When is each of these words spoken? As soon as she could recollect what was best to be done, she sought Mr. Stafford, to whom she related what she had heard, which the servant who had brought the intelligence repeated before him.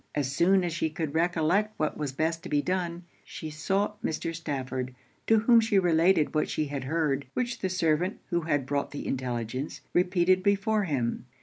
As 0.15 0.31
soon 0.35 0.63
as 0.63 0.73
she 0.73 0.89
could 0.89 1.13
recollect 1.13 1.75
what 1.77 1.95
was 1.95 2.11
best 2.11 2.41
to 2.41 2.49
be 2.49 2.59
done, 2.63 3.03
she 3.23 3.51
sought 3.51 4.01
Mr. 4.01 4.33
Stafford, 4.33 4.95
to 5.27 5.37
whom 5.41 5.59
she 5.59 5.77
related 5.77 6.33
what 6.33 6.49
she 6.49 6.65
had 6.65 6.85
heard, 6.85 7.27
which 7.35 7.59
the 7.59 7.69
servant 7.69 8.17
who 8.31 8.41
had 8.41 8.65
brought 8.65 8.89
the 8.89 9.05
intelligence 9.05 9.81
repeated 9.93 10.41
before 10.41 10.85
him. 10.85 11.27